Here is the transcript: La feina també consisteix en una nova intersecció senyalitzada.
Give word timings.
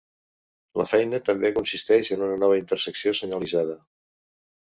La 0.79 0.85
feina 0.91 1.17
també 1.27 1.51
consisteix 1.57 2.09
en 2.15 2.23
una 2.27 2.39
nova 2.45 2.57
intersecció 2.61 3.13
senyalitzada. 3.21 3.77